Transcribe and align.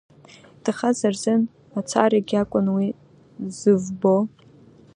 Иҭахаз 0.57 0.99
рзын 1.13 1.41
мацарагьы 1.73 2.37
акәым 2.41 2.67
уи 2.75 2.87
зывбоу… 3.57 4.21